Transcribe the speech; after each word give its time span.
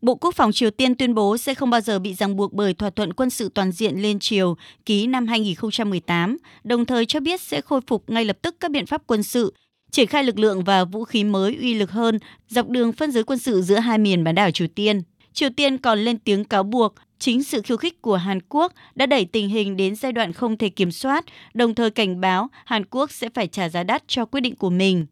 Bộ 0.00 0.14
Quốc 0.14 0.34
phòng 0.34 0.52
Triều 0.52 0.70
Tiên 0.70 0.94
tuyên 0.94 1.14
bố 1.14 1.36
sẽ 1.36 1.54
không 1.54 1.70
bao 1.70 1.80
giờ 1.80 1.98
bị 1.98 2.14
ràng 2.14 2.36
buộc 2.36 2.52
bởi 2.52 2.74
thỏa 2.74 2.90
thuận 2.90 3.12
quân 3.12 3.30
sự 3.30 3.50
toàn 3.54 3.72
diện 3.72 4.02
liên 4.02 4.18
triều 4.18 4.56
ký 4.86 5.06
năm 5.06 5.26
2018, 5.26 6.36
đồng 6.64 6.84
thời 6.84 7.06
cho 7.06 7.20
biết 7.20 7.40
sẽ 7.40 7.60
khôi 7.60 7.80
phục 7.86 8.10
ngay 8.10 8.24
lập 8.24 8.38
tức 8.42 8.56
các 8.60 8.70
biện 8.70 8.86
pháp 8.86 9.02
quân 9.06 9.22
sự, 9.22 9.54
triển 9.90 10.06
khai 10.06 10.24
lực 10.24 10.38
lượng 10.38 10.64
và 10.64 10.84
vũ 10.84 11.04
khí 11.04 11.24
mới 11.24 11.56
uy 11.56 11.74
lực 11.74 11.90
hơn 11.90 12.18
dọc 12.48 12.68
đường 12.68 12.92
phân 12.92 13.12
giới 13.12 13.24
quân 13.24 13.38
sự 13.38 13.62
giữa 13.62 13.78
hai 13.78 13.98
miền 13.98 14.24
bán 14.24 14.34
đảo 14.34 14.50
Triều 14.50 14.68
Tiên. 14.68 15.02
Triều 15.32 15.50
Tiên 15.50 15.78
còn 15.78 15.98
lên 15.98 16.18
tiếng 16.18 16.44
cáo 16.44 16.62
buộc 16.62 16.94
chính 17.18 17.42
sự 17.42 17.62
khiêu 17.62 17.76
khích 17.76 18.02
của 18.02 18.16
Hàn 18.16 18.38
Quốc 18.48 18.72
đã 18.94 19.06
đẩy 19.06 19.24
tình 19.24 19.48
hình 19.48 19.76
đến 19.76 19.96
giai 19.96 20.12
đoạn 20.12 20.32
không 20.32 20.56
thể 20.56 20.68
kiểm 20.68 20.92
soát, 20.92 21.24
đồng 21.54 21.74
thời 21.74 21.90
cảnh 21.90 22.20
báo 22.20 22.48
Hàn 22.64 22.84
Quốc 22.84 23.10
sẽ 23.10 23.28
phải 23.34 23.46
trả 23.46 23.68
giá 23.68 23.82
đắt 23.82 24.02
cho 24.06 24.24
quyết 24.24 24.40
định 24.40 24.56
của 24.56 24.70
mình. 24.70 25.06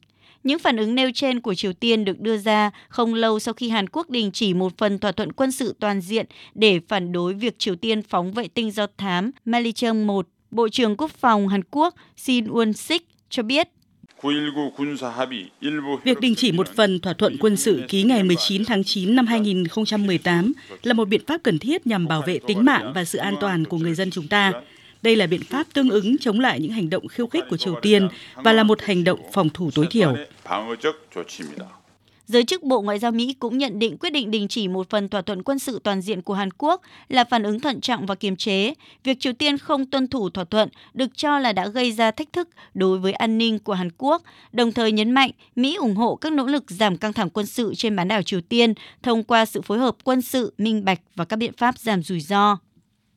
Những 0.46 0.58
phản 0.58 0.76
ứng 0.76 0.94
nêu 0.94 1.10
trên 1.14 1.40
của 1.40 1.54
Triều 1.54 1.72
Tiên 1.72 2.04
được 2.04 2.20
đưa 2.20 2.36
ra 2.36 2.70
không 2.88 3.14
lâu 3.14 3.38
sau 3.38 3.54
khi 3.54 3.68
Hàn 3.68 3.88
Quốc 3.88 4.10
đình 4.10 4.30
chỉ 4.32 4.54
một 4.54 4.78
phần 4.78 4.98
thỏa 4.98 5.12
thuận 5.12 5.32
quân 5.32 5.52
sự 5.52 5.74
toàn 5.80 6.00
diện 6.00 6.26
để 6.54 6.80
phản 6.88 7.12
đối 7.12 7.34
việc 7.34 7.58
Triều 7.58 7.76
Tiên 7.76 8.02
phóng 8.02 8.32
vệ 8.32 8.48
tinh 8.48 8.70
do 8.70 8.86
thám 8.98 9.30
Malichung 9.44 10.06
1. 10.06 10.28
Bộ 10.50 10.68
trưởng 10.68 10.96
Quốc 10.96 11.10
phòng 11.10 11.48
Hàn 11.48 11.62
Quốc 11.70 11.94
Shin 12.16 12.46
Won-sik 12.46 13.00
cho 13.30 13.42
biết 13.42 13.68
Việc 16.04 16.20
đình 16.20 16.34
chỉ 16.34 16.52
một 16.52 16.68
phần 16.76 17.00
thỏa 17.00 17.12
thuận 17.12 17.36
quân 17.40 17.56
sự 17.56 17.82
ký 17.88 18.02
ngày 18.02 18.22
19 18.22 18.64
tháng 18.64 18.84
9 18.84 19.16
năm 19.16 19.26
2018 19.26 20.52
là 20.82 20.94
một 20.94 21.08
biện 21.08 21.26
pháp 21.26 21.40
cần 21.42 21.58
thiết 21.58 21.86
nhằm 21.86 22.08
bảo 22.08 22.22
vệ 22.26 22.38
tính 22.46 22.64
mạng 22.64 22.92
và 22.94 23.04
sự 23.04 23.18
an 23.18 23.34
toàn 23.40 23.64
của 23.64 23.78
người 23.78 23.94
dân 23.94 24.10
chúng 24.10 24.28
ta. 24.28 24.52
Đây 25.02 25.16
là 25.16 25.26
biện 25.26 25.42
pháp 25.44 25.66
tương 25.72 25.90
ứng 25.90 26.18
chống 26.18 26.40
lại 26.40 26.60
những 26.60 26.72
hành 26.72 26.90
động 26.90 27.08
khiêu 27.08 27.26
khích 27.26 27.44
của 27.50 27.56
Triều 27.56 27.74
Tiên 27.82 28.08
và 28.34 28.52
là 28.52 28.62
một 28.62 28.82
hành 28.82 29.04
động 29.04 29.20
phòng 29.32 29.50
thủ 29.50 29.70
tối 29.74 29.86
thiểu. 29.90 30.16
Giới 32.26 32.44
chức 32.44 32.62
Bộ 32.62 32.82
Ngoại 32.82 32.98
giao 32.98 33.12
Mỹ 33.12 33.34
cũng 33.38 33.58
nhận 33.58 33.78
định 33.78 33.98
quyết 33.98 34.10
định 34.10 34.30
đình 34.30 34.48
chỉ 34.48 34.68
một 34.68 34.90
phần 34.90 35.08
thỏa 35.08 35.22
thuận 35.22 35.42
quân 35.42 35.58
sự 35.58 35.80
toàn 35.84 36.00
diện 36.00 36.22
của 36.22 36.34
Hàn 36.34 36.48
Quốc 36.58 36.82
là 37.08 37.24
phản 37.24 37.42
ứng 37.42 37.60
thận 37.60 37.80
trọng 37.80 38.06
và 38.06 38.14
kiềm 38.14 38.36
chế. 38.36 38.74
Việc 39.04 39.20
Triều 39.20 39.32
Tiên 39.32 39.58
không 39.58 39.86
tuân 39.86 40.08
thủ 40.08 40.30
thỏa 40.30 40.44
thuận 40.44 40.68
được 40.94 41.10
cho 41.16 41.38
là 41.38 41.52
đã 41.52 41.68
gây 41.68 41.92
ra 41.92 42.10
thách 42.10 42.32
thức 42.32 42.48
đối 42.74 42.98
với 42.98 43.12
an 43.12 43.38
ninh 43.38 43.58
của 43.58 43.74
Hàn 43.74 43.90
Quốc, 43.98 44.22
đồng 44.52 44.72
thời 44.72 44.92
nhấn 44.92 45.10
mạnh 45.10 45.30
Mỹ 45.56 45.76
ủng 45.76 45.96
hộ 45.96 46.16
các 46.16 46.32
nỗ 46.32 46.46
lực 46.46 46.70
giảm 46.70 46.96
căng 46.96 47.12
thẳng 47.12 47.30
quân 47.30 47.46
sự 47.46 47.74
trên 47.74 47.96
bán 47.96 48.08
đảo 48.08 48.22
Triều 48.22 48.40
Tiên 48.40 48.74
thông 49.02 49.24
qua 49.24 49.46
sự 49.46 49.60
phối 49.60 49.78
hợp 49.78 49.96
quân 50.04 50.22
sự, 50.22 50.54
minh 50.58 50.84
bạch 50.84 51.00
và 51.14 51.24
các 51.24 51.36
biện 51.36 51.52
pháp 51.56 51.78
giảm 51.78 52.02
rủi 52.02 52.20
ro. 52.20 52.58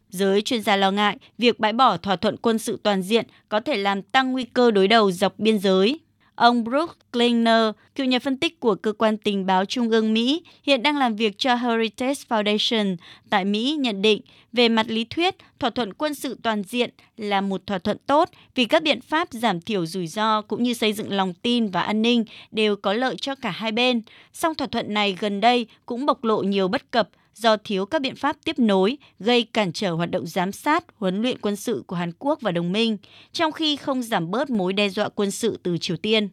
Giới 0.10 0.42
chuyên 0.42 0.62
gia 0.62 0.76
lo 0.76 0.92
ngại 0.92 1.18
việc 1.38 1.60
bãi 1.60 1.74
bỏ 1.74 1.98
thỏa 1.98 2.16
thuận 2.16 2.38
quân 2.38 2.60
sự 2.60 2.80
toàn 2.84 3.02
diện 3.02 3.26
có 3.50 3.60
thể 3.60 3.78
làm 3.78 4.02
tăng 4.02 4.32
nguy 4.32 4.44
cơ 4.44 4.72
đối 4.72 4.88
đầu 4.88 5.12
dọc 5.12 5.40
biên 5.40 5.60
giới. 5.60 6.00
Ông 6.36 6.64
Brooke 6.64 6.94
Klingner, 7.12 7.72
cựu 7.96 8.06
nhà 8.06 8.20
phân 8.20 8.38
tích 8.38 8.60
của 8.60 8.76
cơ 8.76 8.94
quan 8.94 9.18
tình 9.18 9.46
báo 9.46 9.66
Trung 9.66 9.90
ương 9.90 10.14
Mỹ, 10.14 10.44
hiện 10.64 10.84
đang 10.84 10.98
làm 10.98 11.16
việc 11.16 11.38
cho 11.38 11.56
Heritage 11.56 12.22
Foundation 12.30 12.96
tại 13.30 13.46
Mỹ 13.46 13.78
nhận 13.80 14.02
định 14.02 14.22
về 14.54 14.70
mặt 14.70 14.86
lý 14.90 15.04
thuyết, 15.04 15.36
thỏa 15.60 15.70
thuận 15.70 15.94
quân 15.94 16.14
sự 16.14 16.38
toàn 16.44 16.64
diện 16.64 16.90
là 17.18 17.42
một 17.42 17.68
thỏa 17.68 17.80
thuận 17.80 17.98
tốt 18.08 18.30
vì 18.56 18.66
các 18.66 18.84
biện 18.84 19.02
pháp 19.02 19.28
giảm 19.32 19.62
thiểu 19.62 19.86
rủi 19.86 20.08
ro 20.08 20.42
cũng 20.42 20.64
như 20.64 20.74
xây 20.74 20.94
dựng 20.94 21.12
lòng 21.12 21.34
tin 21.34 21.68
và 21.68 21.82
an 21.82 22.02
ninh 22.02 22.26
đều 22.52 22.76
có 22.76 22.94
lợi 22.94 23.16
cho 23.16 23.36
cả 23.36 23.52
hai 23.52 23.72
bên. 23.72 24.02
Song 24.34 24.56
thỏa 24.56 24.68
thuận 24.68 24.94
này 24.94 25.18
gần 25.20 25.42
đây 25.42 25.68
cũng 25.86 26.06
bộc 26.06 26.24
lộ 26.24 26.44
nhiều 26.44 26.68
bất 26.68 26.92
cập 26.92 27.10
do 27.40 27.58
thiếu 27.58 27.86
các 27.86 28.02
biện 28.02 28.16
pháp 28.16 28.36
tiếp 28.46 28.60
nối 28.60 28.98
gây 29.20 29.44
cản 29.44 29.72
trở 29.74 29.92
hoạt 29.92 30.12
động 30.12 30.28
giám 30.28 30.52
sát, 30.52 30.84
huấn 30.96 31.22
luyện 31.22 31.38
quân 31.42 31.56
sự 31.56 31.84
của 31.88 31.96
Hàn 31.96 32.12
Quốc 32.20 32.42
và 32.42 32.52
đồng 32.52 32.72
minh, 32.72 32.98
trong 33.32 33.52
khi 33.52 33.76
không 33.76 34.04
giảm 34.04 34.32
bớt 34.32 34.50
mối 34.50 34.74
đe 34.74 34.90
dọa 34.90 35.10
quân 35.10 35.32
sự 35.32 35.60
từ 35.64 35.78
Triều 35.78 35.98
Tiên. 35.98 36.30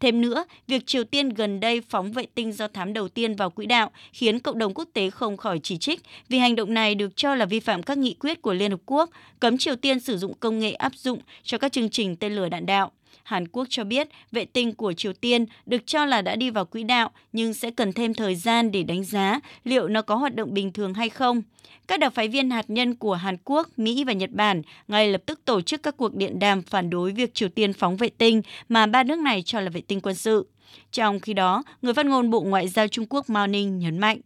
Thêm 0.00 0.20
nữa, 0.20 0.44
việc 0.66 0.86
Triều 0.86 1.04
Tiên 1.04 1.28
gần 1.28 1.60
đây 1.60 1.80
phóng 1.80 2.12
vệ 2.12 2.26
tinh 2.34 2.52
do 2.52 2.68
thám 2.68 2.92
đầu 2.92 3.08
tiên 3.08 3.34
vào 3.34 3.50
quỹ 3.50 3.66
đạo 3.66 3.90
khiến 4.12 4.38
cộng 4.38 4.58
đồng 4.58 4.74
quốc 4.74 4.88
tế 4.92 5.10
không 5.10 5.36
khỏi 5.36 5.60
chỉ 5.62 5.78
trích 5.78 6.00
vì 6.28 6.38
hành 6.38 6.56
động 6.56 6.74
này 6.74 6.94
được 6.94 7.16
cho 7.16 7.34
là 7.34 7.44
vi 7.44 7.60
phạm 7.60 7.82
các 7.82 7.98
nghị 7.98 8.14
quyết 8.14 8.42
của 8.42 8.54
Liên 8.54 8.70
Hợp 8.70 8.80
Quốc 8.86 9.10
cấm 9.40 9.58
Triều 9.58 9.76
Tiên 9.76 10.00
sử 10.00 10.18
dụng 10.18 10.34
công 10.40 10.58
nghệ 10.58 10.72
áp 10.72 10.92
dụng 10.94 11.18
cho 11.42 11.58
các 11.58 11.72
chương 11.72 11.90
trình 11.90 12.16
tên 12.16 12.32
lửa 12.32 12.48
đạn 12.48 12.66
đạo. 12.66 12.92
Hàn 13.22 13.48
Quốc 13.48 13.66
cho 13.70 13.84
biết 13.84 14.08
vệ 14.32 14.44
tinh 14.44 14.74
của 14.74 14.92
Triều 14.92 15.12
Tiên 15.12 15.46
được 15.66 15.86
cho 15.86 16.04
là 16.04 16.22
đã 16.22 16.36
đi 16.36 16.50
vào 16.50 16.64
quỹ 16.64 16.82
đạo 16.82 17.10
nhưng 17.32 17.54
sẽ 17.54 17.70
cần 17.70 17.92
thêm 17.92 18.14
thời 18.14 18.34
gian 18.34 18.72
để 18.72 18.82
đánh 18.82 19.04
giá 19.04 19.40
liệu 19.64 19.88
nó 19.88 20.02
có 20.02 20.14
hoạt 20.14 20.34
động 20.34 20.54
bình 20.54 20.72
thường 20.72 20.94
hay 20.94 21.08
không. 21.08 21.42
Các 21.88 22.00
đặc 22.00 22.14
phái 22.14 22.28
viên 22.28 22.50
hạt 22.50 22.70
nhân 22.70 22.94
của 22.94 23.14
Hàn 23.14 23.36
Quốc, 23.44 23.68
Mỹ 23.76 24.04
và 24.04 24.12
Nhật 24.12 24.30
Bản 24.30 24.62
ngay 24.88 25.08
lập 25.08 25.22
tức 25.26 25.44
tổ 25.44 25.60
chức 25.60 25.82
các 25.82 25.96
cuộc 25.96 26.14
điện 26.14 26.38
đàm 26.38 26.62
phản 26.62 26.90
đối 26.90 27.12
việc 27.12 27.34
Triều 27.34 27.48
Tiên 27.48 27.72
phóng 27.72 27.96
vệ 27.96 28.08
tinh 28.08 28.42
mà 28.68 28.86
ba 28.86 29.02
nước 29.02 29.18
này 29.18 29.42
cho 29.42 29.60
là 29.60 29.70
vệ 29.70 29.80
tinh 29.80 30.00
quân 30.00 30.14
sự. 30.14 30.46
Trong 30.92 31.20
khi 31.20 31.34
đó, 31.34 31.62
người 31.82 31.94
phát 31.94 32.06
ngôn 32.06 32.30
Bộ 32.30 32.40
Ngoại 32.40 32.68
giao 32.68 32.88
Trung 32.88 33.06
Quốc 33.10 33.30
Mao 33.30 33.46
Ninh 33.46 33.78
nhấn 33.78 33.98
mạnh 33.98 34.20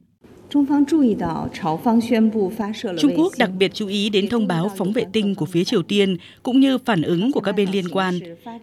Trung 2.98 3.12
Quốc 3.16 3.32
đặc 3.38 3.50
biệt 3.58 3.74
chú 3.74 3.86
ý 3.86 4.10
đến 4.10 4.28
thông 4.28 4.46
báo 4.46 4.70
phóng 4.76 4.92
vệ 4.92 5.04
tinh 5.12 5.34
của 5.34 5.46
phía 5.46 5.64
Triều 5.64 5.82
Tiên 5.82 6.16
cũng 6.42 6.60
như 6.60 6.78
phản 6.78 7.02
ứng 7.02 7.32
của 7.32 7.40
các 7.40 7.52
bên 7.52 7.70
liên 7.70 7.88
quan, 7.88 8.18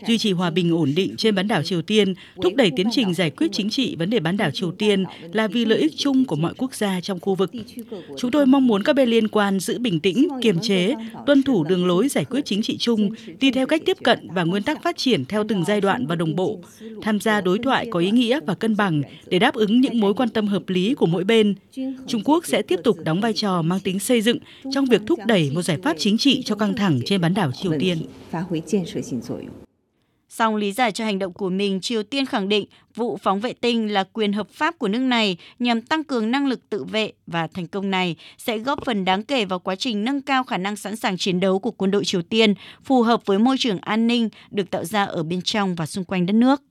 duy 0.07 0.18
trì 0.18 0.31
hòa 0.31 0.50
bình 0.50 0.72
ổn 0.72 0.91
định 0.96 1.16
trên 1.18 1.35
bán 1.35 1.47
đảo 1.47 1.63
Triều 1.63 1.81
Tiên, 1.81 2.13
thúc 2.41 2.56
đẩy 2.56 2.72
tiến 2.75 2.88
trình 2.91 3.13
giải 3.13 3.30
quyết 3.30 3.47
chính 3.51 3.69
trị 3.69 3.96
vấn 3.96 4.09
đề 4.09 4.19
bán 4.19 4.38
đảo 4.38 4.51
Triều 4.51 4.72
Tiên 4.72 5.03
là 5.34 5.47
vì 5.47 5.66
lợi 5.66 5.80
ích 5.80 5.94
chung 5.97 6.25
của 6.25 6.35
mọi 6.35 6.53
quốc 6.57 6.75
gia 6.75 7.01
trong 7.01 7.19
khu 7.19 7.35
vực. 7.35 7.51
Chúng 8.18 8.31
tôi 8.31 8.46
mong 8.46 8.68
muốn 8.68 8.84
các 8.84 8.94
bên 8.94 9.09
liên 9.09 9.28
quan 9.28 9.59
giữ 9.59 9.80
bình 9.80 10.00
tĩnh, 10.00 10.28
kiềm 10.41 10.59
chế, 10.59 10.96
tuân 11.25 11.44
thủ 11.44 11.63
đường 11.63 11.85
lối 11.85 12.09
giải 12.09 12.25
quyết 12.25 12.46
chính 12.46 12.62
trị 12.62 12.78
chung, 12.78 13.09
đi 13.40 13.51
theo 13.51 13.68
cách 13.68 13.81
tiếp 13.85 13.97
cận 14.03 14.28
và 14.34 14.44
nguyên 14.44 14.63
tắc 14.63 14.84
phát 14.84 14.97
triển 14.97 15.25
theo 15.25 15.44
từng 15.47 15.63
giai 15.68 15.81
đoạn 15.81 16.07
và 16.07 16.16
đồng 16.16 16.35
bộ, 16.35 16.59
tham 17.01 17.19
gia 17.19 17.41
đối 17.41 17.59
thoại 17.59 17.88
có 17.91 18.00
ý 18.00 18.12
nghĩa 18.12 18.40
và 18.46 18.53
cân 18.53 18.78
bằng 18.78 19.01
để 19.28 19.40
đáp 19.40 19.53
ứng 19.53 19.81
những 19.81 20.00
mối 20.00 20.13
quan 20.13 20.30
tâm 20.30 20.47
hợp 20.47 20.69
lý 20.69 20.94
của 20.94 21.06
mỗi 21.06 21.24
bên 21.24 21.56
Trung 22.08 22.22
Quốc 22.25 22.46
sẽ 22.46 22.62
tiếp 22.62 22.80
tục 22.84 22.97
đóng 23.03 23.22
vai 23.22 23.34
trò 23.34 23.62
mang 23.62 23.80
tính 23.80 24.00
xây 24.00 24.22
dựng 24.22 24.38
trong 24.72 24.86
việc 24.86 25.02
thúc 25.08 25.19
đẩy 25.25 25.52
một 25.53 25.62
giải 25.62 25.78
pháp 25.84 25.96
chính 26.00 26.18
trị 26.18 26.44
cho 26.46 26.56
căng 26.56 26.75
thẳng 26.75 27.00
trên 27.06 27.22
bán 27.22 27.34
đảo 27.34 27.52
Triều 27.52 27.74
Tiên. 27.80 27.97
Song 30.30 30.56
lý 30.56 30.72
giải 30.72 30.92
cho 30.92 31.06
hành 31.06 31.19
động 31.19 31.34
của 31.34 31.50
mình, 31.50 31.81
Triều 31.81 32.03
Tiên 32.03 32.25
khẳng 32.25 32.50
định 32.50 32.66
vụ 32.96 33.18
phóng 33.18 33.40
vệ 33.40 33.53
tinh 33.53 33.94
là 33.94 34.03
quyền 34.03 34.34
hợp 34.34 34.50
pháp 34.50 34.80
của 34.80 34.88
nước 34.88 35.00
này 35.00 35.38
nhằm 35.59 35.81
tăng 35.81 36.03
cường 36.03 36.31
năng 36.31 36.47
lực 36.47 36.69
tự 36.69 36.84
vệ 36.84 37.12
và 37.28 37.47
thành 37.47 37.68
công 37.68 37.92
này 37.92 38.16
sẽ 38.38 38.58
góp 38.58 38.86
phần 38.86 39.06
đáng 39.06 39.24
kể 39.24 39.46
vào 39.46 39.59
quá 39.59 39.75
trình 39.75 40.03
nâng 40.03 40.22
cao 40.22 40.44
khả 40.44 40.58
năng 40.58 40.75
sẵn 40.75 40.96
sàng 40.96 41.18
chiến 41.18 41.40
đấu 41.40 41.59
của 41.59 41.72
quân 41.72 41.92
đội 41.92 42.06
Triều 42.06 42.22
Tiên, 42.22 42.53
phù 42.84 43.02
hợp 43.02 43.25
với 43.25 43.40
môi 43.40 43.56
trường 43.59 43.78
an 43.81 44.08
ninh 44.08 44.30
được 44.52 44.69
tạo 44.69 44.86
ra 44.86 45.03
ở 45.03 45.24
bên 45.24 45.42
trong 45.42 45.75
và 45.75 45.86
xung 45.86 46.06
quanh 46.06 46.25
đất 46.25 46.34
nước. 46.34 46.62